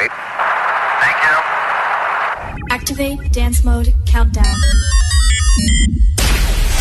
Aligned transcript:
right. 0.00 0.12
Thank 1.02 1.18
you. 1.26 1.36
Activate 2.70 3.32
dance 3.32 3.64
mode 3.64 3.92
countdown. 4.06 4.56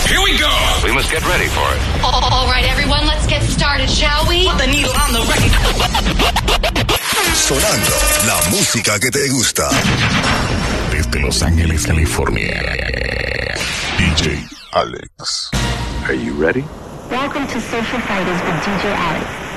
Here 0.07 0.21
we 0.23 0.37
go. 0.37 0.49
We 0.83 0.91
must 0.93 1.11
get 1.11 1.25
ready 1.27 1.47
for 1.47 1.67
it. 1.75 1.79
All 2.03 2.47
right, 2.47 2.65
everyone, 2.65 3.05
let's 3.05 3.27
get 3.27 3.43
started, 3.43 3.89
shall 3.89 4.27
we? 4.27 4.47
Put 4.47 4.57
the 4.57 4.67
needle 4.67 4.91
on 4.91 5.13
the 5.13 5.21
record. 5.21 5.53
Sonando 7.35 7.95
la 8.25 8.41
música 8.49 8.99
que 8.99 9.11
te 9.11 9.29
gusta. 9.29 9.69
Desde 10.91 11.19
Los 11.19 11.41
Ángeles, 11.43 11.85
California. 11.85 12.61
DJ 13.97 14.47
Alex. 14.73 15.51
Are 16.05 16.13
you 16.13 16.33
ready? 16.33 16.63
Welcome 17.09 17.47
to 17.47 17.59
Social 17.59 17.99
Fighters 18.01 18.41
with 18.41 18.63
DJ 18.63 18.85
Alex. 18.95 19.48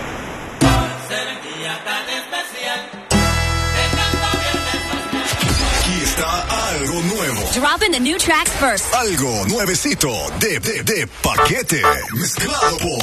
algo 6.22 7.02
nuevo. 7.02 7.52
Dropping 7.52 7.92
the 7.92 8.00
new 8.00 8.18
tracks 8.18 8.50
first. 8.56 8.92
Algo 8.94 9.46
nuevecito 9.48 10.10
de, 10.38 10.58
de, 10.60 10.82
de 10.82 11.06
paquete. 11.22 11.82
Mezclado 12.12 12.78
por 12.78 13.02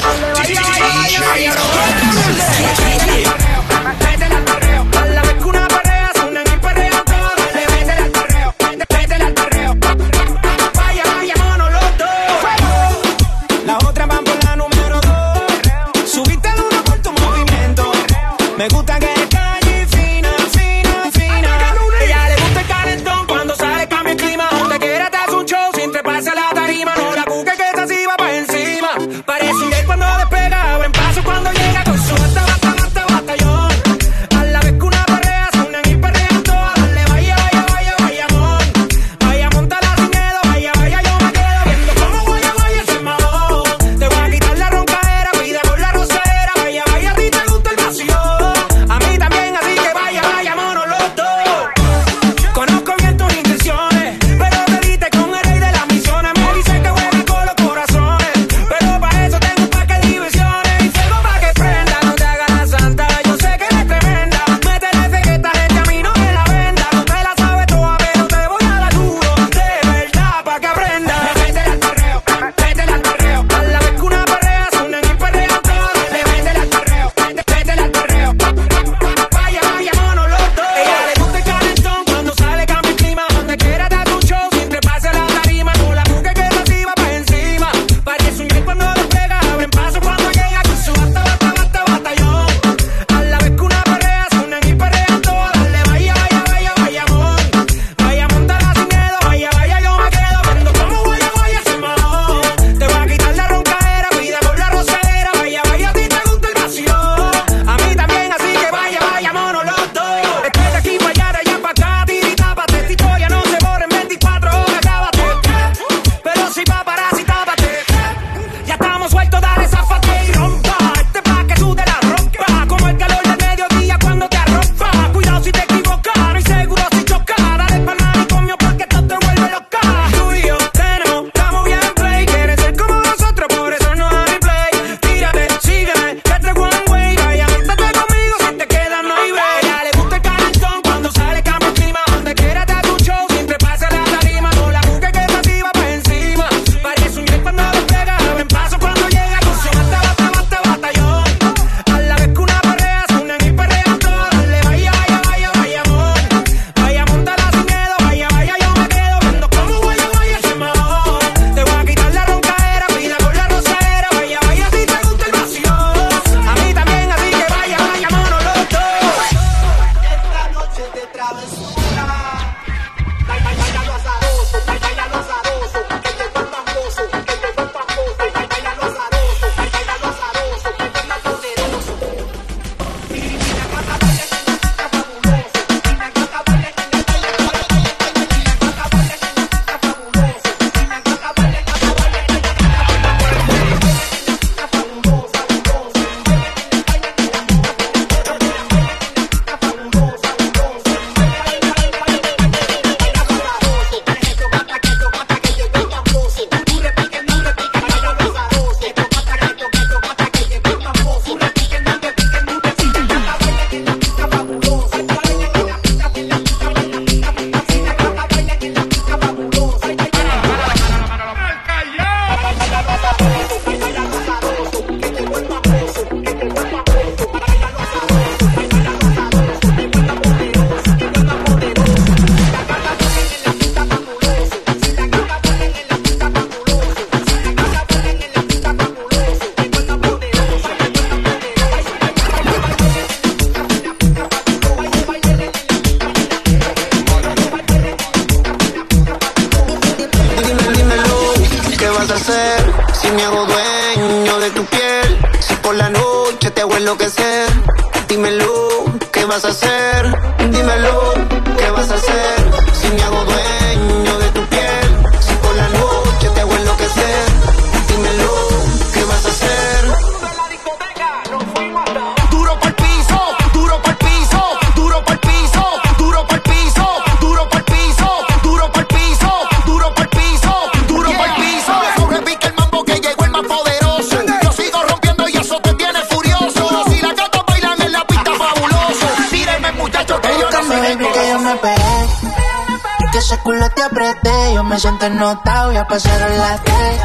ese 293.29 293.37
culo 293.43 293.69
te 293.69 293.83
apreté. 293.83 294.53
Yo 294.55 294.63
me 294.63 294.79
siento 294.79 295.05
ennotado, 295.05 295.71
ya 295.71 295.85
pasaron 295.85 296.35
las 296.35 296.63
tres. 296.63 297.01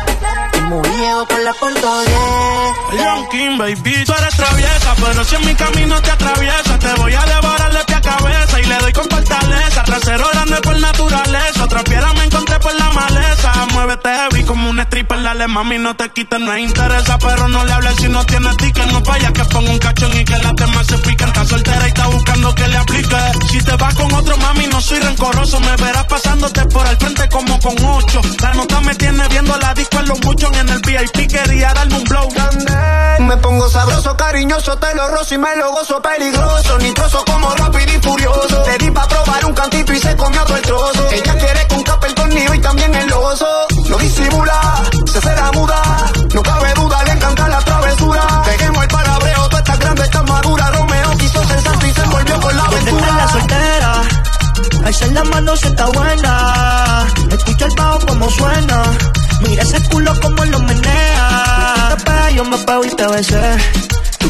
Y 0.56 0.61
muy 0.62 0.88
viejo 0.88 1.26
por 1.26 1.41
la 1.43 1.53
punto 1.53 2.00
10. 2.00 3.00
Leon 3.00 3.29
King, 3.29 3.59
baby, 3.59 4.05
tú 4.06 4.12
eres 4.15 4.35
traviesa, 4.37 4.94
pero 5.05 5.25
si 5.25 5.35
en 5.35 5.44
mi 5.44 5.55
camino 5.55 6.00
te 6.00 6.11
atraviesa, 6.11 6.79
te 6.79 6.94
voy 6.94 7.15
a 7.15 7.26
devorar 7.26 7.75
y 8.06 8.67
le 8.67 8.79
doy 8.79 8.93
con 8.93 9.09
fortaleza. 9.09 9.83
Trasero 9.85 10.29
grande 10.29 10.61
por 10.61 10.79
naturaleza, 10.79 11.65
otra 11.65 11.83
piedra 11.85 12.12
me 12.12 12.25
encontré 12.25 12.59
por 12.61 12.75
la 12.75 12.91
maleza. 12.91 13.53
Muévete 13.73 14.09
heavy 14.09 14.45
como 14.45 14.71
un 14.71 14.81
stripper, 14.81 15.23
dale 15.23 15.49
mami, 15.49 15.79
no 15.79 15.97
te 15.97 16.11
quites, 16.11 16.39
no 16.39 16.56
interesa, 16.56 17.19
pero 17.19 17.49
no 17.49 17.65
le 17.65 17.73
hables 17.73 17.97
si 17.97 18.09
no 18.09 18.25
tienes 18.27 18.56
ticket, 18.59 18.87
no 18.93 19.01
vaya 19.01 19.33
que 19.33 19.45
ponga 19.45 19.71
un 19.71 19.79
cachón 19.79 20.15
y 20.17 20.25
que 20.25 20.37
las 20.39 20.55
demás 20.55 20.87
se 20.87 20.99
piquen. 20.99 21.29
Está 21.29 21.45
soltera 21.47 21.85
y 21.85 21.89
está 21.89 22.06
buscando 22.09 22.55
que 22.55 22.69
le 22.69 22.77
aplique. 22.77 23.17
Si 23.51 23.59
te 23.62 23.77
vas 23.77 23.95
con 23.95 24.12
otro 24.12 24.37
mami, 24.37 24.67
no 24.67 24.81
soy 24.81 25.00
rencoroso, 25.00 25.59
me 25.61 25.75
verás 25.77 26.05
pasándote 26.05 26.65
por 26.67 26.87
el 26.87 26.97
frente 26.99 27.29
como 27.31 27.59
con 27.61 27.75
ocho. 27.85 28.21
La 28.43 28.53
nota 28.53 28.81
me 28.83 28.95
tiene 28.97 29.27
viendo 29.29 29.57
la 29.57 29.73
disco 29.73 29.99
en 29.99 30.09
los 30.09 30.21
muchos 30.21 30.55
en 30.59 30.69
el 30.69 30.81
VIP, 30.81 31.31
quería 31.31 31.73
darme 31.73 31.97
un 31.97 32.05
blow. 32.05 32.29
Me 33.21 33.37
pongo 33.39 33.69
sabroso, 33.71 34.17
cariñoso, 34.17 34.77
te 34.77 34.95
lo 34.95 35.09
rozo 35.09 35.35
y 35.35 35.39
me 35.39 35.57
lo 35.57 35.73
gozo 35.73 36.03
peligroso. 36.03 36.79
Nitroso 36.79 37.04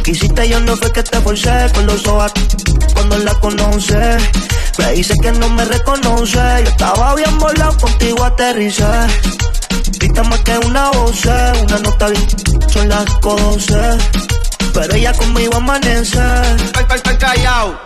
quisiste, 0.05 0.49
yo 0.49 0.61
no 0.61 0.77
fue 0.77 0.93
que 0.93 1.03
te 1.03 1.21
forcé. 1.21 1.67
Con 1.75 1.87
los 1.87 2.07
ojos 2.07 2.33
cuando 2.95 3.19
la 3.19 3.35
conoce. 3.41 4.17
Me 4.79 4.93
dice 4.93 5.15
que 5.21 5.33
no 5.33 5.49
me 5.51 5.65
reconoce. 5.65 6.39
Yo 6.39 6.71
estaba 6.71 7.15
bien 7.17 7.39
volado, 7.39 7.77
contigo 7.79 8.23
aterricé. 8.23 8.85
Grita 9.99 10.23
más 10.23 10.41
que 10.41 10.59
una 10.59 10.91
voz, 10.91 11.25
una 11.25 11.79
nota 11.79 12.09
bien, 12.09 12.27
son 12.69 12.89
las 12.89 13.11
cosas. 13.21 13.99
Pero 14.75 14.95
ella 14.95 15.13
conmigo 15.13 15.57
amanece. 15.57 16.21
Ay, 16.21 16.85
ay, 16.89 17.01
ay, 17.05 17.17
callao. 17.17 17.81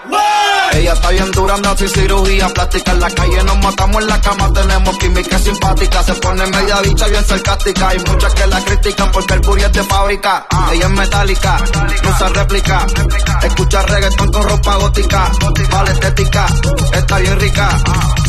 Ella 0.72 0.92
está 0.92 1.10
bien 1.10 1.30
dura, 1.32 1.56
no 1.58 1.70
hace 1.70 1.88
cirugía 1.88 2.48
plástica. 2.48 2.92
En 2.92 3.00
la 3.00 3.10
calle 3.10 3.42
nos 3.44 3.58
matamos 3.58 4.02
en 4.02 4.08
la 4.08 4.20
cama, 4.20 4.52
tenemos 4.52 4.98
química 4.98 5.38
simpática. 5.38 6.02
Se 6.02 6.14
pone 6.14 6.46
media 6.46 6.80
bicha 6.80 7.06
bien 7.08 7.24
sarcástica. 7.24 7.88
Hay 7.88 7.98
muchas 8.00 8.34
que 8.34 8.46
la 8.46 8.60
critican 8.64 9.10
porque 9.12 9.34
el 9.34 9.40
puri 9.40 9.62
es 9.62 9.72
de 9.72 9.84
fábrica. 9.84 10.46
Ella 10.72 10.86
es 10.86 10.90
metálica, 10.90 11.58
no 12.02 12.10
usa 12.10 12.28
réplica. 12.28 12.86
Escucha 13.42 13.82
reggaetón 13.82 14.32
con 14.32 14.42
ropa 14.42 14.76
gótica. 14.76 15.30
Vale 15.70 15.92
estética, 15.92 16.46
está 16.92 17.18
bien 17.18 17.38
rica. 17.38 17.68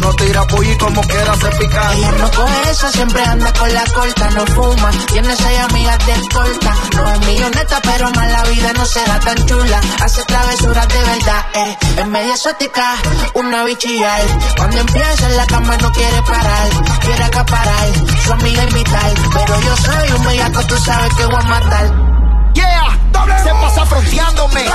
No 0.01 0.13
tira 0.13 0.43
y 0.63 0.77
como 0.77 1.01
quiera 1.01 1.35
se 1.35 1.49
pica. 1.57 1.93
Ella 1.93 2.11
no 2.11 2.31
coge 2.31 2.71
eso, 2.71 2.89
siempre 2.89 3.23
anda 3.23 3.51
con 3.53 3.73
la 3.73 3.83
corta, 3.85 4.29
no 4.31 4.45
fuma, 4.47 4.91
tiene 5.11 5.35
seis 5.35 5.59
amigas 5.59 6.05
de 6.05 6.13
escolta. 6.13 6.75
No 6.95 7.13
es 7.13 7.19
milloneta, 7.27 7.81
pero 7.83 8.09
más 8.11 8.31
la 8.31 8.48
vida 8.49 8.73
no 8.73 8.85
se 8.85 9.03
da 9.05 9.19
tan 9.19 9.45
chula. 9.45 9.79
Hace 10.01 10.23
travesuras 10.25 10.87
de 10.87 11.03
verdad, 11.03 11.45
eh. 11.53 11.77
Es 11.97 12.07
media 12.07 12.33
exótica, 12.33 12.95
una 13.33 13.63
bichilla. 13.63 14.21
eh. 14.21 14.27
Cuando 14.57 14.77
empieza 14.79 15.25
en 15.27 15.37
la 15.37 15.45
cama 15.47 15.77
no 15.77 15.91
quiere 15.91 16.21
parar, 16.23 16.69
quiere 17.01 17.23
acaparar, 17.23 17.87
su 18.23 18.33
amiga 18.33 18.63
invitar. 18.63 19.11
Pero 19.33 19.61
yo 19.61 19.77
soy 19.77 20.11
un 20.17 20.23
bellaco, 20.25 20.63
tú 20.67 20.77
sabes 20.77 21.13
que 21.15 21.25
voy 21.25 21.35
a 21.35 21.43
matar. 21.43 22.09
Yeah, 22.53 22.97
se 23.43 23.49
pasa 23.51 23.85
fronteándome. 23.85 24.65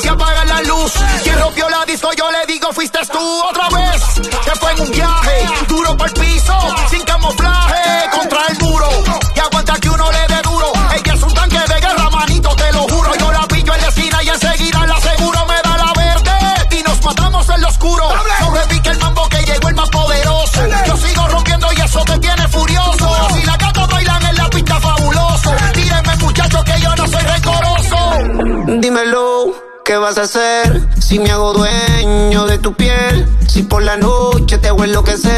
Se 0.00 0.08
apaga 0.08 0.44
la 0.44 0.60
luz. 0.62 0.92
Quien 1.22 1.38
rompió 1.40 1.68
la 1.68 1.84
disco, 1.86 2.10
yo 2.16 2.30
le 2.30 2.46
digo, 2.46 2.72
fuiste 2.72 2.98
tú 3.10 3.42
otra 3.48 3.68
vez. 3.70 4.02
Que 4.44 4.50
fue 4.60 4.72
en 4.72 4.92
Si 30.26 31.18
me 31.18 31.30
hago 31.30 31.52
dueño 31.52 32.46
de 32.46 32.56
tu 32.56 32.72
piel, 32.72 33.28
si 33.46 33.62
por 33.62 33.82
la 33.82 33.98
noche 33.98 34.56
te 34.56 34.68
hago 34.68 34.82
enloquecer. 34.82 35.33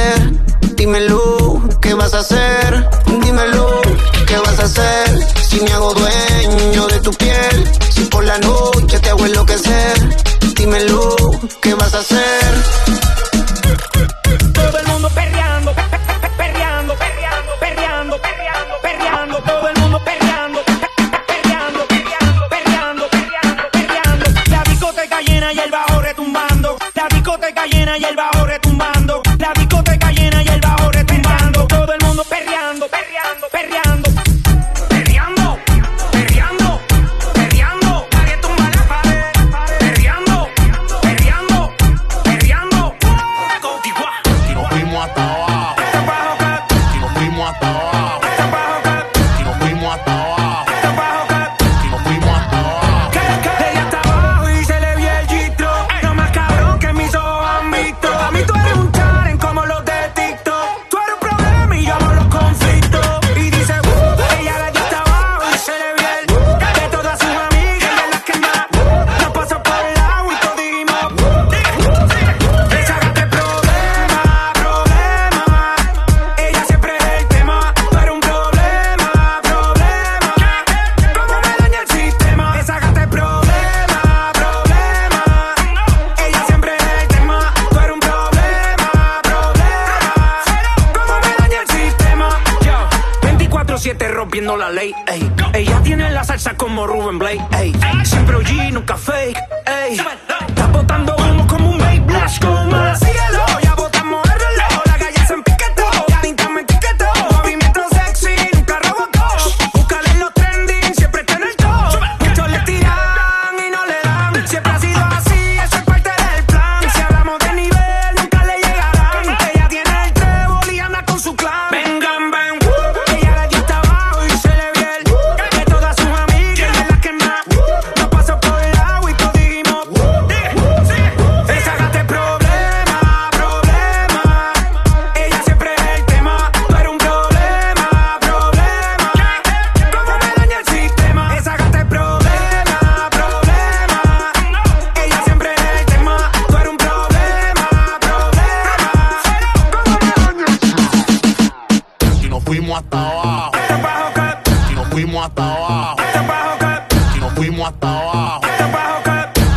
fuimos 157.37 157.69
hasta 157.69 157.89
abajo. 158.01 158.41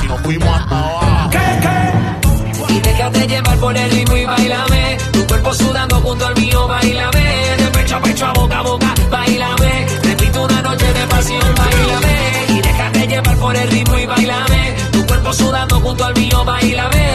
Si 0.01 0.07
nos 0.07 0.21
fuimos 0.21 0.49
hasta 0.49 0.79
abajo. 0.79 1.29
Y 2.67 2.79
déjate 2.81 3.27
llevar 3.27 3.57
por 3.57 3.75
el 3.75 3.91
ritmo 3.91 4.17
y 4.17 4.25
bailame. 4.25 4.97
Tu 5.11 5.25
cuerpo 5.25 5.53
sudando 5.53 5.95
junto 6.01 6.27
al 6.27 6.35
mío, 6.35 6.67
bailame. 6.67 7.55
De 7.57 7.67
pecho 7.71 7.95
a 7.95 8.01
pecho, 8.01 8.25
a 8.25 8.33
boca 8.33 8.59
a 8.59 8.61
boca, 8.61 8.93
bailame. 9.09 9.87
Repito 10.03 10.43
una 10.43 10.61
noche 10.61 10.93
de 10.93 11.07
pasión, 11.07 11.55
bailame. 11.57 12.45
Y 12.49 12.61
déjate 12.61 13.07
llevar 13.07 13.37
por 13.37 13.55
el 13.55 13.71
ritmo 13.71 13.97
y 13.97 14.05
bailame. 14.05 14.75
Tu 14.91 15.05
cuerpo 15.07 15.33
sudando 15.33 15.79
junto 15.79 16.05
al 16.05 16.13
mío, 16.15 16.43
bailame. 16.45 17.08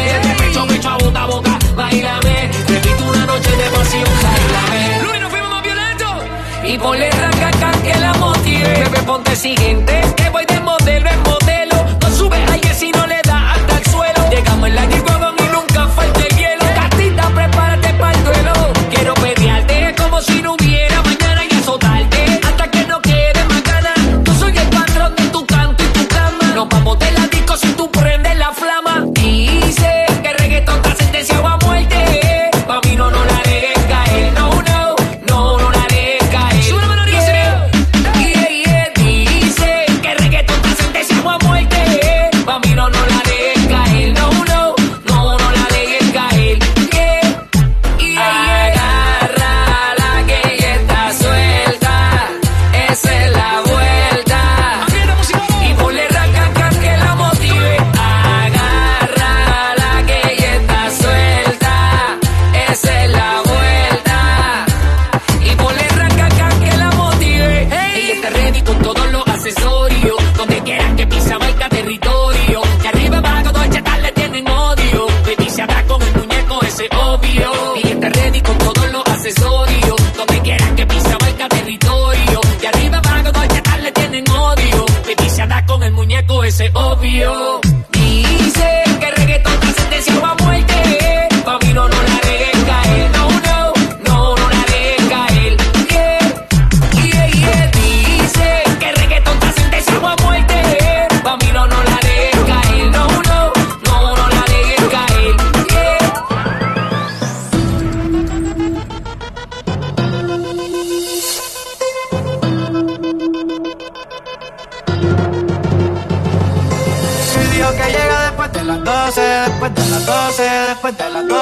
Y 6.74 6.78
ponle 6.78 7.08
ranca 7.08 7.70
que 7.84 7.94
la 8.00 8.12
motive. 8.14 8.84
Bebé, 8.90 9.36
siguiente. 9.36 10.00
Que 10.16 10.28
voy 10.30 10.44
de 10.44 10.58
modelo. 10.58 11.43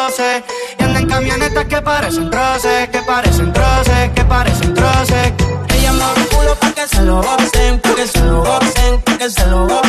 12. 0.07 0.45
Y 0.81 0.83
anda 0.83 1.01
en 1.01 1.07
camionetas 1.07 1.65
que 1.67 1.81
parecen 1.81 2.29
troces, 2.29 2.89
que 2.89 2.99
parecen 3.03 3.53
troces, 3.53 4.11
que 4.15 4.25
parecen 4.25 4.75
troces. 4.75 5.33
Ella 5.77 5.93
mueve 5.93 6.23
el 6.23 6.29
culo 6.29 6.55
pa' 6.57 6.73
que 6.73 6.89
se 6.89 7.03
lo 7.03 7.23
gocen, 7.23 7.79
pa' 7.81 7.95
que 7.95 8.07
se 8.09 8.21
lo 8.21 8.43
gocen, 8.43 9.01
pa' 9.03 9.19
que 9.19 9.31
se 9.31 9.47
lo 9.47 9.69
gocen. 9.69 9.82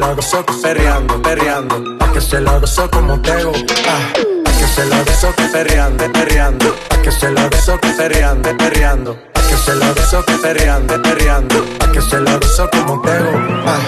La 0.00 0.14
gozó 0.14 0.42
perreando, 0.62 1.20
perreando. 1.20 1.98
Pa' 1.98 2.10
que 2.10 2.22
se 2.22 2.40
la 2.40 2.56
gozó 2.56 2.90
como 2.90 3.20
Tego. 3.20 3.52
Ah. 3.86 4.12
Pa' 4.44 4.52
que 4.52 4.66
se 4.66 4.86
la 4.86 5.02
gozó 5.02 5.30
perreando, 5.52 6.10
perreando. 6.10 6.74
Pa' 6.88 7.02
que 7.02 7.12
se 7.12 7.30
la 7.30 7.46
gozó 7.48 7.78
perreando, 7.78 8.56
perreando. 8.56 9.18
Pa' 9.34 9.42
que 9.42 9.56
se 9.58 9.74
la 9.76 9.92
gozó 9.92 10.24
perreando, 10.40 11.02
perreando. 11.02 11.64
Pa' 11.78 11.92
que 11.92 12.00
se 12.00 12.18
la 12.18 12.34
gozó 12.38 12.70
como 12.70 13.02
Tego. 13.02 13.30
Ah. 13.66 13.78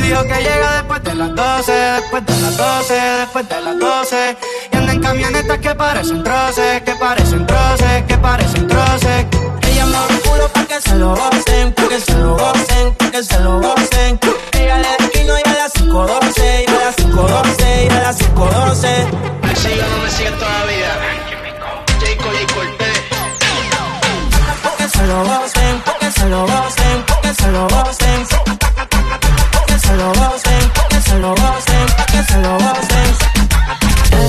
Dijo 0.00 0.22
que 0.22 0.42
llega 0.44 0.74
después 0.74 1.02
de 1.02 1.14
las 1.16 1.34
12, 1.34 1.72
después 1.72 2.24
de 2.24 2.40
las 2.40 2.56
12, 2.56 2.94
después 2.94 3.48
de 3.48 3.60
las 3.60 3.78
12. 3.80 4.36
Y 4.72 4.76
anda 4.76 4.92
en 4.92 5.02
camionetas 5.02 5.58
que 5.58 5.74
parecen 5.74 6.22
troces, 6.22 6.82
que 6.82 6.94
parecen 6.94 7.46
troces, 7.48 8.04
que 8.06 8.16
parecen 8.16 8.68
troces. 8.68 9.26
Mueve 9.98 10.14
el 10.14 10.20
culo 10.20 10.48
pa' 10.52 10.64
que 10.64 10.80
se 10.80 10.94
lo 10.94 11.10
gocen, 11.14 11.72
pa' 11.72 11.88
que 11.88 12.00
se 12.00 12.14
lo 12.14 12.36
gocen, 12.36 12.94
pa' 12.94 13.10
que 13.10 13.22
se 13.24 13.40
lo 13.40 13.60
gocen. 13.60 14.20
Ella 14.52 14.78
le 14.78 14.88
y 15.24 15.48
a 15.48 15.54
las 15.54 15.72
512, 15.72 16.64
y 16.66 16.70
a 16.70 16.84
las 16.84 16.94
512, 16.96 17.84
y 17.84 17.88
a 17.88 18.00
las 18.00 18.16
512. 18.16 19.06
Me 19.42 19.56
sigue 19.56 19.82
no 19.90 19.98
me 19.98 20.10
sigue 20.10 20.30
todavía. 20.30 20.92
Jayco 22.00 22.28
y 22.32 22.46
Cortés. 22.54 22.98
Pa' 24.62 24.76
que 24.76 24.88
se 24.88 25.06
lo 25.06 25.24
gocen, 25.24 25.80
pa' 25.84 25.98
que 25.98 26.10
se 26.12 26.28
lo 26.28 26.46
gocen, 26.46 27.02
pa' 27.06 27.20
que 27.20 27.34
se 27.34 27.50
lo 27.50 27.62
gocen. 27.68 28.26
Pa' 29.50 29.64
que 29.66 29.78
se 29.80 29.96
lo 29.96 30.12
gocen, 30.12 30.70
pa' 30.76 30.88
que 30.88 31.00
se 31.00 31.18
lo 31.18 31.30
gocen, 31.34 31.86
pa' 31.96 32.06
que 32.06 32.22
se 32.22 32.38
lo 32.38 32.52
gocen. 32.52 33.08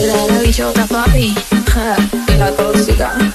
La, 0.08 0.34
la 0.34 0.40
bichota 0.42 0.86
papi 0.88 1.36
ja, 1.74 1.96
y 2.28 2.38
la 2.38 2.52
tóxica. 2.52 3.29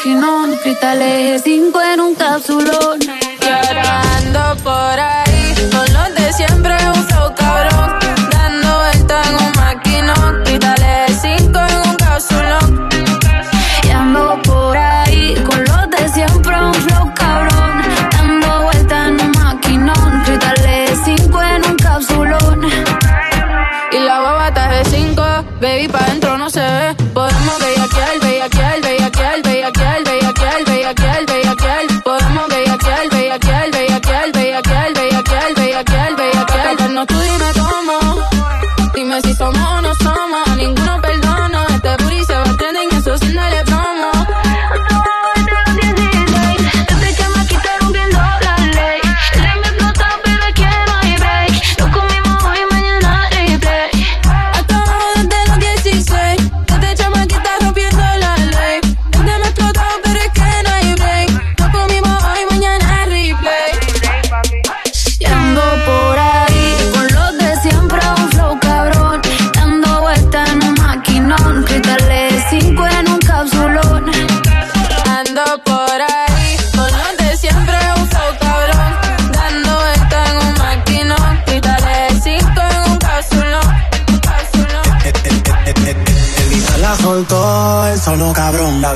Maquinón. 0.00 0.56
Cristal 0.62 1.02
eje 1.02 1.38
5 1.38 1.80
en 1.82 2.00
un 2.00 2.14
capsulón. 2.14 2.99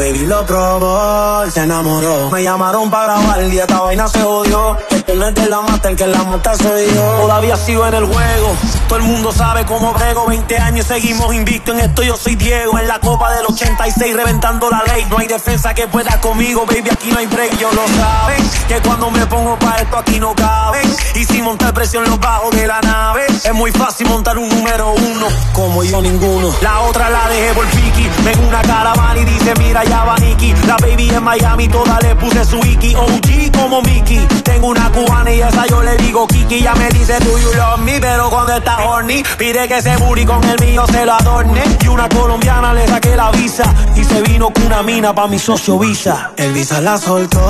Baby 0.05 0.27
lo 0.27 0.45
probó 0.45 1.47
y 1.47 1.51
se 1.51 1.61
enamoró. 1.61 2.31
Me 2.31 2.43
llamaron 2.43 2.91
para 2.91 3.15
grabar 3.15 3.43
y 3.45 3.59
esta 3.59 3.81
vaina 3.81 4.07
se 4.09 4.23
odió. 4.23 4.77
Este 4.91 5.15
no 5.15 5.27
es 5.27 5.35
de 5.35 5.47
la 5.49 5.61
mata, 5.63 5.89
el 5.89 5.97
que 5.97 6.07
la 6.07 6.23
monta 6.25 6.55
soy 6.57 6.87
yo. 6.95 7.03
Todavía 7.21 7.57
sigo 7.57 7.87
en 7.87 7.95
el 7.95 8.05
juego. 8.05 8.55
Todo 8.89 8.99
el 8.99 9.05
mundo 9.05 9.33
sabe 9.33 9.65
cómo 9.65 9.93
brego. 9.95 10.27
20 10.27 10.59
años 10.59 10.87
seguimos 10.87 11.35
invicto 11.35 11.73
en 11.73 11.81
esto. 11.81 12.03
Yo 12.03 12.17
soy 12.17 12.35
Diego. 12.37 12.79
En 12.79 12.89
la 12.89 13.01
copa 13.01 13.33
del 13.33 13.47
86 13.47 14.15
reventando 14.15 14.69
la 14.69 14.83
ley. 14.85 15.07
No 15.09 15.19
hay 15.19 15.27
defensa 15.27 15.73
que 15.73 15.87
pueda 15.87 16.21
conmigo, 16.21 16.67
baby. 16.67 16.91
Aquí 16.91 17.11
no 17.11 17.19
hay 17.19 17.27
break. 17.27 17.59
Yo 17.59 17.71
lo 17.73 17.87
saben. 17.97 18.43
Que 18.69 18.81
cuando 18.83 19.11
me 19.11 19.25
pongo 19.27 19.59
pa' 19.59 19.77
esto 19.77 19.97
aquí 19.97 20.21
no 20.21 20.35
caben. 20.35 20.95
Y 21.14 21.25
sin 21.25 21.45
montar 21.45 21.73
presión 21.73 22.05
los 22.05 22.21
bajos 22.21 22.55
de 22.55 22.67
la 22.67 22.81
nave. 22.83 23.27
Es 23.27 23.55
muy 23.55 23.71
fácil 23.73 24.09
montar 24.09 24.37
un 24.37 24.49
número 24.49 24.93
uno. 24.93 25.27
Como 25.53 25.83
yo 25.83 26.03
ninguno. 26.03 26.55
La 26.61 26.81
otra 26.81 27.09
la 27.09 27.29
dejé 27.29 27.55
por 27.55 27.67
Piki. 27.67 28.09
Ven 28.25 28.45
una 28.47 28.61
caravana 28.62 29.19
y 29.19 29.25
dice, 29.25 29.55
mira 29.59 29.85
ya 29.85 29.93
Nicky. 30.20 30.52
La 30.66 30.76
baby 30.76 31.09
en 31.11 31.22
Miami, 31.22 31.68
toda 31.68 31.98
le 32.00 32.14
puse 32.16 32.44
su 32.44 32.59
Iki. 32.59 32.94
OG 32.94 33.52
como 33.59 33.80
Mickey. 33.83 34.26
Tengo 34.42 34.68
una 34.68 34.90
cubana 34.90 35.30
y 35.33 35.40
esa 35.40 35.66
yo 35.66 35.83
le 35.83 35.96
digo 35.96 36.26
Kiki. 36.26 36.62
Ya 36.62 36.74
me 36.74 36.88
dice, 36.88 37.18
do 37.20 37.38
you 37.38 37.52
love 37.54 37.80
me? 37.80 38.00
Pero 38.00 38.28
cuando 38.30 38.54
está 38.54 38.85
horny, 38.85 39.22
pide 39.38 39.66
que 39.68 39.78
ese 39.78 39.96
booty 39.96 40.24
con 40.24 40.42
el 40.44 40.59
mío 40.61 40.85
se 40.90 41.04
lo 41.07 41.12
adorne. 41.14 41.62
Y 41.83 41.88
una 41.88 42.09
colombiana 42.09 42.74
le 42.74 42.87
saqué 42.87 43.16
la 43.16 43.30
visa. 43.30 43.64
Y 43.96 44.04
se 44.04 44.22
vino 44.22 44.50
con 44.50 44.66
una 44.66 44.83
mina 44.83 45.14
pa' 45.14 45.28
mi 45.28 45.38
socio 45.38 45.78
Visa. 45.78 46.33
El 46.37 46.52
Visa 46.52 46.80
la 46.80 46.98
soltó 46.98 47.40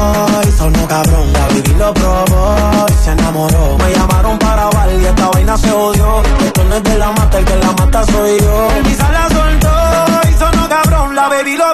y 0.46 0.52
sonó 0.52 0.86
cabrón. 0.86 1.32
La 1.32 1.46
baby 1.48 1.74
lo 1.78 1.94
probó 1.94 2.86
y 2.88 3.04
se 3.04 3.10
enamoró. 3.10 3.78
Me 3.78 3.92
llamaron 3.92 4.38
para 4.38 4.66
bailar 4.66 5.00
y 5.00 5.06
esta 5.06 5.28
vaina 5.28 5.56
se 5.56 5.70
odió. 5.70 6.22
Esto 6.44 6.64
no 6.64 6.76
es 6.76 6.82
de 6.82 6.98
la 6.98 7.12
mata, 7.12 7.38
el 7.38 7.44
que 7.44 7.56
la 7.56 7.72
mata 7.72 8.04
soy 8.04 8.38
yo. 8.40 8.68
El 8.76 8.82
Visa 8.84 9.10
la 9.10 9.28
soltó 9.28 10.28
y 10.28 10.32
sonó 10.34 10.68
cabrón. 10.68 11.14
La 11.14 11.28
baby 11.28 11.56
lo 11.56 11.73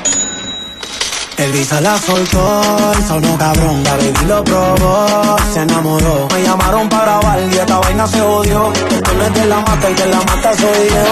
El 1.41 1.51
Visa 1.53 1.81
la 1.81 1.97
soltó 1.97 2.61
y 2.99 3.01
sonó 3.01 3.35
cabrón. 3.35 3.83
La 3.83 3.97
lo 4.27 4.43
probó, 4.43 5.37
se 5.51 5.61
enamoró. 5.61 6.27
Me 6.31 6.43
llamaron 6.43 6.87
para 6.87 7.03
grabar 7.03 7.39
y 7.51 7.57
esta 7.57 7.79
vaina 7.79 8.05
se 8.05 8.21
odió. 8.21 8.71
Esto 8.71 9.13
no 9.13 9.23
es 9.23 9.33
de 9.33 9.45
la 9.47 9.59
mata, 9.61 9.87
el 9.87 9.95
que 9.95 10.05
la 10.05 10.17
mata 10.17 10.53
soy 10.55 10.89
yo. 10.93 11.03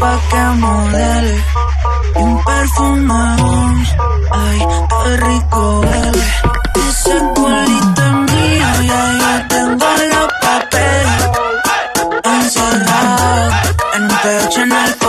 pa' 0.00 0.18
que 0.30 0.42
modele 0.58 1.44
un 2.16 2.44
perfumón. 2.44 3.86
Ay, 4.32 4.58
qué 5.04 5.16
rico 5.16 5.80
huele. 5.80 6.24
Ese 6.88 7.16
culito 7.36 8.02
es 8.02 8.12
mío, 8.32 8.68
ya 8.90 9.02
yo 9.20 9.30
tengo 9.48 9.86
los 10.12 10.28
papeles 10.42 11.22
encerrados 12.24 13.54
en 13.94 14.02
un 14.02 14.08
pecho 14.08 14.60
en 14.62 14.72
el 14.72 15.07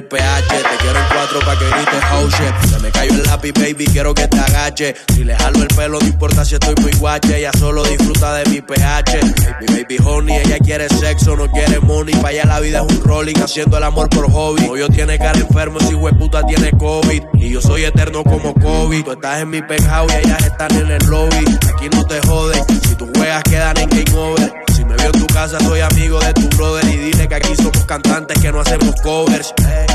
el 0.00 0.04
pH. 0.06 0.48
Te 0.48 0.76
quiero 0.82 0.98
en 0.98 1.06
cuatro 1.12 1.40
pa' 1.40 1.58
que 1.58 1.66
grites 1.66 2.04
oh 2.12 2.28
shit. 2.28 2.70
Se 2.70 2.78
me 2.80 2.90
cayó 2.90 3.12
el 3.12 3.22
lápiz, 3.24 3.52
baby, 3.52 3.86
quiero 3.86 4.14
que 4.14 4.26
te 4.26 4.38
agache. 4.38 4.94
Si 5.14 5.24
le 5.24 5.36
jalo 5.36 5.62
el 5.62 5.68
pelo, 5.68 5.98
no 6.00 6.06
importa 6.06 6.44
si 6.44 6.54
estoy 6.54 6.74
muy 6.80 6.92
guache. 6.92 7.38
Ella 7.38 7.52
solo 7.58 7.84
disfruta 7.84 8.34
de 8.34 8.50
mi 8.50 8.60
pH. 8.60 9.20
Mi 9.60 9.66
baby 9.66 9.98
honey, 10.04 10.36
ella 10.38 10.58
quiere 10.58 10.88
sexo, 10.88 11.36
no 11.36 11.50
quiere 11.50 11.80
money. 11.80 12.14
Pa' 12.16 12.28
allá 12.28 12.44
la 12.46 12.60
vida 12.60 12.82
es 12.86 12.96
un 12.96 13.04
rolling, 13.04 13.36
haciendo 13.42 13.76
el 13.76 13.84
amor 13.84 14.08
por 14.08 14.30
hobby. 14.30 14.66
Hoy 14.68 14.80
yo 14.80 14.88
tiene 14.88 15.18
cara 15.18 15.38
enfermo, 15.38 15.78
si 15.80 15.94
hueputa 15.94 16.42
tiene 16.46 16.70
COVID. 16.72 17.22
Y 17.34 17.50
yo 17.50 17.60
soy 17.60 17.84
eterno 17.84 18.24
como 18.24 18.54
COVID. 18.54 19.04
Tú 19.04 19.12
estás 19.12 19.42
en 19.42 19.50
mi 19.50 19.62
penthouse 19.62 20.12
y 20.12 20.26
ellas 20.26 20.44
están 20.44 20.74
en 20.76 20.90
el 20.90 21.06
lobby. 21.06 21.44
Aquí 21.74 21.88
no 21.92 22.04
te 22.04 22.20
joden, 22.26 22.62
si 22.82 22.94
tus 22.94 23.08
juegas 23.16 23.42
quedan 23.44 23.76
en 23.78 23.88
game 23.88 24.18
over. 24.18 24.52
Si 24.74 24.84
me 24.84 24.94
veo 24.96 25.10
en 25.12 25.20
tu 25.20 25.26
casa, 25.26 25.58
soy 25.60 25.80
amigo 25.80 26.18
de 26.20 26.32
tu 26.34 26.48
brother. 26.56 26.84
Y 26.86 26.96
dile 26.96 27.28
que 27.28 27.34
aquí 27.34 27.54
somos 27.56 27.84
cantantes 27.84 28.38
que 28.40 28.50
no 28.50 28.60
hacemos 28.60 28.94
covers. 29.02 29.52
Ey, 29.58 29.66
ey, 29.66 29.86
ey. 29.88 29.89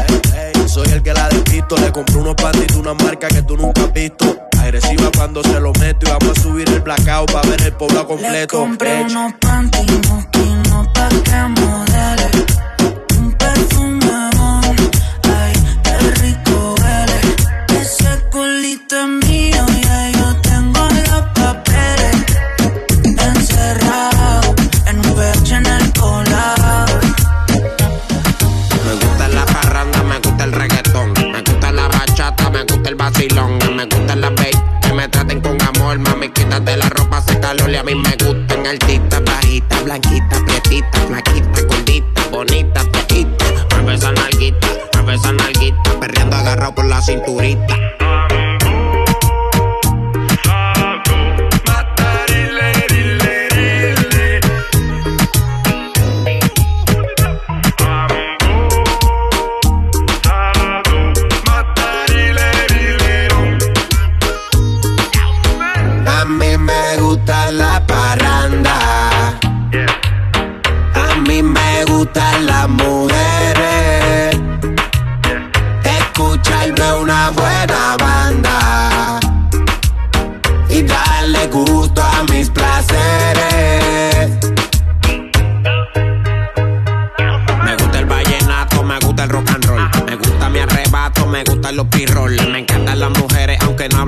Soy 0.75 0.89
el 0.89 1.01
que 1.01 1.13
la 1.13 1.29
despisto. 1.29 1.77
Le 1.77 1.89
compré 1.89 2.17
unos 2.17 2.35
panties, 2.35 2.75
una 2.75 2.93
marca 2.93 3.29
que 3.29 3.41
tú 3.43 3.55
nunca 3.55 3.83
has 3.83 3.93
visto. 3.93 4.25
Agresiva 4.59 5.09
cuando 5.15 5.41
se 5.41 5.57
lo 5.57 5.71
meto. 5.79 6.05
Y 6.05 6.09
vamos 6.09 6.38
a 6.38 6.41
subir 6.41 6.67
el 6.69 6.81
blackout 6.81 7.31
para 7.31 7.49
ver 7.49 7.61
el 7.61 7.71
pueblo 7.71 8.01
Le 8.01 8.05
completo. 8.05 8.59
compré 8.59 8.97
Ey. 8.97 9.03
unos 9.05 9.33
pa' 9.39 9.61
que 11.23 11.41
modele 11.61 12.55
Quítate 36.56 36.78
la 36.78 36.88
ropa, 36.88 37.18
hace 37.18 37.38
calor 37.41 37.70
y 37.70 37.76
a 37.76 37.84
mí 37.84 37.96
me 37.96 38.12
gustan 38.12 38.65
altitas, 38.65 39.22
bajitas, 39.26 39.84
blanquitas, 39.84 40.41
prietitas, 40.44 41.02
flaquitas, 41.06 41.65
gorditas, 41.65 42.32
bonitas, 42.32 42.86
feitas. 43.10 43.65
Mueve 43.72 43.96
esa 43.96 44.12
nalguita, 44.13 44.68
mueve 44.94 45.15
esa 45.15 45.34
nalguita. 45.34 46.00
Perreando 46.00 46.38
agarrado 46.38 46.74
por 46.76 46.86
la 46.86 47.02
cinturita. 47.02 47.85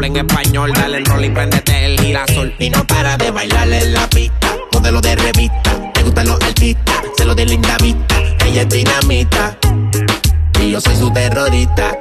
Hablen 0.08 0.18
español. 0.18 0.72
Dale 0.74 0.98
el 0.98 1.06
rol 1.06 1.26
y 1.26 1.30
préndete 1.30 1.86
el 1.86 2.00
girasol. 2.00 2.54
Y 2.60 2.70
no 2.70 2.86
para 2.86 3.18
de 3.18 3.32
bailar 3.32 3.68
en 3.70 3.94
la 3.94 4.08
pista. 4.10 4.56
Modelo 4.72 5.02
de 5.02 5.16
revista. 5.16 5.92
Me 5.96 6.04
gustan 6.04 6.28
los 6.28 6.42
artistas, 6.42 6.96
se 7.18 7.26
lo 7.26 7.36
de 7.36 7.46
linda 7.46 7.78
vista. 7.82 8.16
Ella 8.46 8.62
es 8.62 8.70
dinamita. 8.70 9.58
Y 10.60 10.72
yo 10.72 10.82
soy 10.82 10.96
su 10.96 11.12
terrorista. 11.12 11.98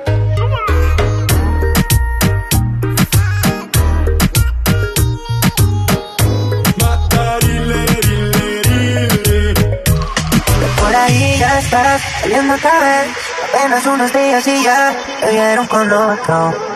Ya 11.38 11.59
estás 11.59 12.03
saliendo 12.23 12.55
otra 12.55 12.81
vez. 12.81 13.09
Apenas 13.49 13.87
unos 13.87 14.12
días 14.12 14.47
y 14.49 14.64
ya 14.64 14.97
te 15.21 15.31
vieron 15.31 15.66
con 15.66 15.92
otro. 15.92 16.76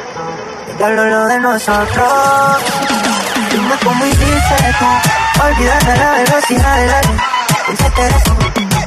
Te 0.81 0.87
hablo 0.87 1.05
lo 1.05 1.27
de 1.27 1.39
nosotros. 1.41 2.09
Dime 3.51 3.75
cómo 3.85 4.07
hiciste 4.07 4.75
tú. 4.79 5.45
Olvídate 5.45 5.97
la 5.99 6.13
velocidad 6.13 6.77
del 6.79 6.95
aire. 6.95 7.17
Que 7.67 8.03
eres 8.03 8.25
tú, 8.25 8.33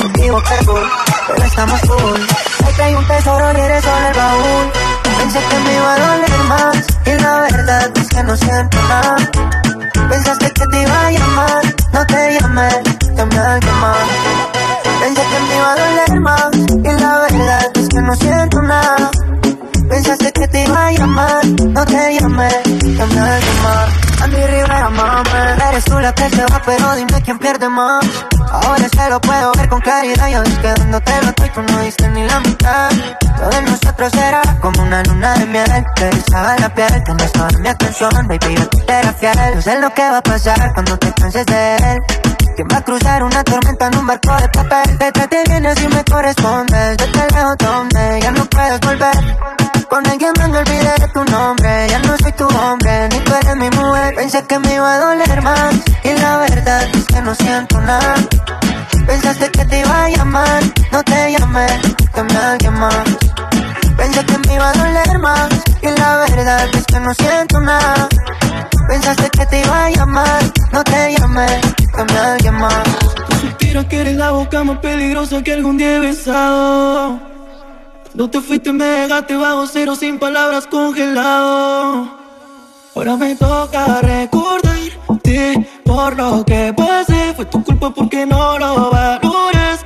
equivoqué 0.08 0.56
full, 0.66 0.82
pero 1.28 1.44
estamos 1.44 1.82
cool. 1.82 2.28
Ahí 2.66 2.74
trae 2.74 2.96
un 2.96 3.08
tesoro 3.08 3.46
y 3.56 3.62
eres 3.62 3.84
solo 3.84 4.08
el 4.08 4.14
baúl. 4.16 4.72
Pensé 5.20 5.40
que 5.40 5.60
me 5.60 5.76
iba 5.76 5.94
a 5.94 6.00
doler 6.00 6.38
más, 6.48 6.78
y 7.06 7.22
la 7.22 7.42
verdad 7.42 7.92
es 7.96 8.10
que 8.10 8.24
no 8.24 8.38
siento 8.38 8.78
nada. 8.90 9.16
Pensaste 10.10 10.52
que 10.52 10.66
te 10.66 10.82
iba 10.82 11.06
a 11.06 11.12
llamar, 11.12 11.62
no 11.92 12.06
te 12.08 12.40
llamé, 12.40 12.70
llamé 13.16 13.38
a 13.38 13.54
alguien 13.54 13.76
más. 13.76 13.98
Pensé 15.00 15.22
que 15.22 15.40
me 15.48 15.56
iba 15.58 15.72
a 15.72 15.76
doler 15.76 16.20
más, 16.22 16.56
y 16.56 17.02
la 17.02 17.20
verdad 17.20 17.72
es 17.76 17.88
que 17.88 18.02
no 18.02 18.16
siento 18.16 18.62
nada. 18.64 19.12
Llamar, 20.98 21.46
no 21.46 21.86
te 21.86 22.20
llamé, 22.20 22.50
llamé 22.98 23.20
a 23.20 23.36
alguien 23.36 23.62
más. 23.64 23.90
Andy 24.22 24.38
Rivera, 24.38 24.90
mami, 24.90 25.30
eres 25.70 25.86
tú 25.86 26.00
la 26.00 26.14
que 26.14 26.30
se 26.30 26.46
va, 26.46 26.62
pero 26.66 26.96
dime 26.96 27.22
quién 27.22 27.40
pierde 27.40 27.70
más. 27.70 28.06
Ahora 28.54 28.88
se 28.88 29.10
lo 29.10 29.20
puedo 29.20 29.52
ver 29.54 29.68
con 29.68 29.82
claridad, 29.82 30.30
ya 30.30 30.42
ves 30.42 30.58
que 30.60 30.68
dándote 30.68 31.12
lo 31.24 31.34
tú 31.34 31.62
no 31.62 31.80
diste 31.82 32.08
ni 32.10 32.24
la 32.24 32.40
mitad. 32.40 32.90
Todo 33.36 33.50
de 33.50 33.62
nosotros 33.64 34.14
era 34.14 34.42
como 34.62 34.84
una 34.84 35.04
luna 35.04 35.34
de 35.34 35.46
miel, 35.48 35.86
te 35.96 36.08
erizaba 36.08 36.56
la 36.58 36.74
piel, 36.74 37.04
tenías 37.04 37.32
toda 37.32 37.50
mi 37.60 37.68
atención, 37.68 38.12
baby, 38.28 38.56
yo 38.56 38.68
te 38.68 38.94
era 38.94 39.14
fiel. 39.14 39.56
No 39.56 39.62
sé 39.62 39.80
lo 39.80 39.94
que 39.94 40.10
va 40.10 40.18
a 40.18 40.22
pasar 40.22 40.72
cuando 40.74 40.98
te 40.98 41.12
canses 41.14 41.46
de 41.48 41.76
él. 41.78 42.00
¿Quién 42.56 42.68
va 42.72 42.78
a 42.78 42.82
cruzar 42.84 43.24
una 43.24 43.44
tormenta 43.44 43.88
en 43.88 43.98
un 43.98 44.06
barco 44.06 44.36
de 44.36 44.48
papel? 44.50 44.98
Detrás 45.00 45.30
te 45.30 45.44
vienes 45.50 45.82
y 45.82 45.88
me 45.88 46.04
correspondes. 46.04 46.98
Yo 46.98 47.12
te 47.12 47.34
leo 47.34 47.56
donde 47.58 48.20
ya 48.22 48.32
no 48.32 48.46
puedes 48.46 48.80
volver. 48.82 49.38
Con 49.90 50.08
alguien 50.08 50.32
me 50.38 50.58
olvidé 50.60 50.94
de 51.00 51.08
tu 51.14 51.24
nombre. 51.26 51.88
Ya 51.90 52.00
no 52.00 52.16
soy 52.18 52.32
tu 52.34 52.46
hombre, 52.48 53.10
ni 53.10 53.20
tú 53.20 53.34
eres 53.34 53.56
mi 53.56 53.70
mujer. 53.72 54.16
Pensé 54.16 54.44
que 54.44 54.60
me 54.60 54.76
iba 54.76 54.94
a 54.94 55.00
doler 55.00 55.42
más. 55.42 55.76
Y 56.04 56.14
la 56.20 56.38
verdad 56.38 56.84
es 56.84 57.06
que 57.06 57.22
no 57.22 57.34
siento 57.34 57.82
nada. 57.82 58.16
Pensaste 59.06 59.50
que 59.52 59.66
te 59.66 59.80
iba 59.80 60.06
a 60.06 60.10
llamar. 60.10 60.64
No 60.92 61.04
te 61.04 61.32
llamé, 61.32 61.68
llamé 62.16 62.34
a 62.36 62.52
alguien 62.54 62.74
más. 62.74 63.04
Pensé 63.98 64.26
que 64.26 64.38
me 64.38 64.56
iba 64.56 64.70
a 64.70 64.74
doler 64.74 65.20
más. 65.20 65.50
Y 65.82 65.88
la 66.00 66.18
verdad 66.18 66.70
es 66.74 66.86
que 66.86 67.00
no 67.00 67.14
siento 67.14 67.60
nada. 67.60 68.08
Pensaste 68.88 69.30
que 69.30 69.46
te 69.46 69.62
iba 69.62 69.86
a 69.86 69.90
llamar. 69.90 70.44
No 70.72 70.84
te 70.84 71.16
llamé, 71.18 71.62
llamé 71.98 72.20
a 72.20 72.34
alguien 72.34 72.56
más. 72.56 72.84
Tú 73.30 73.36
suspiras 73.36 73.86
que 73.86 74.02
eres 74.02 74.16
la 74.16 74.32
boca 74.32 74.64
más 74.64 74.78
peligrosa 74.80 75.44
que 75.44 75.54
algún 75.54 75.78
día 75.78 75.98
he 75.98 76.00
besado. 76.00 77.20
No 78.14 78.30
te 78.30 78.42
fuiste, 78.42 78.72
me 78.72 78.86
dejaste 78.86 79.36
bajo 79.36 79.66
cero 79.68 79.96
sin 79.96 80.20
palabras 80.20 80.68
congelado. 80.68 82.23
Ahora 82.96 83.18
me 83.18 83.36
toca 83.36 84.02
recordarte 84.02 85.68
por 85.84 86.16
lo 86.16 86.46
que 86.46 86.72
pasé. 86.78 87.34
Fue 87.36 87.46
tu 87.46 87.64
culpa 87.64 87.92
porque 87.92 88.24
no 88.26 88.60
lo 88.60 88.92
valoraste. 88.92 89.84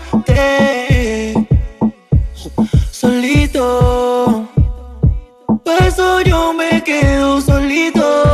Solito. 2.92 4.48
Por 5.64 5.82
eso 5.82 6.22
yo 6.22 6.54
me 6.54 6.84
quedo 6.84 7.40
solito. 7.40 8.27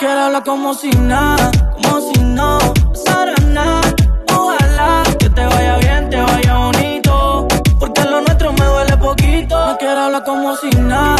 Me 0.00 0.06
quiero 0.06 0.20
hablar 0.22 0.44
como 0.44 0.72
si 0.72 0.88
nada, 0.92 1.50
como 1.74 2.00
si 2.00 2.20
no 2.22 2.58
pasara 2.90 3.34
nada. 3.48 3.94
Ojalá 4.34 5.02
que 5.18 5.28
te 5.28 5.44
vaya 5.44 5.76
bien, 5.76 6.08
te 6.08 6.16
vaya 6.16 6.56
bonito, 6.56 7.46
porque 7.78 8.04
lo 8.04 8.22
nuestro 8.22 8.50
me 8.54 8.64
duele 8.64 8.96
poquito. 8.96 9.66
Me 9.66 9.76
quiero 9.76 10.00
hablar 10.00 10.24
como 10.24 10.56
si 10.56 10.70
nada, 10.70 11.19